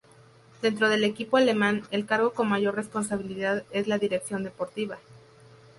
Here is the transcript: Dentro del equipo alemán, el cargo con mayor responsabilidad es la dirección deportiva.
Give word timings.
Dentro 0.63 0.89
del 0.89 1.03
equipo 1.03 1.37
alemán, 1.37 1.83
el 1.91 2.07
cargo 2.07 2.33
con 2.33 2.49
mayor 2.49 2.73
responsabilidad 2.73 3.65
es 3.69 3.87
la 3.87 3.99
dirección 3.99 4.43
deportiva. 4.43 4.97